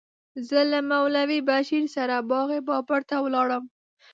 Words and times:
زه 0.47 0.59
له 0.71 0.79
مولوي 0.89 1.39
بشیر 1.49 1.85
سره 1.95 2.15
باغ 2.31 2.49
بابر 2.67 3.01
ته 3.09 3.15
ولاړم. 3.25 3.63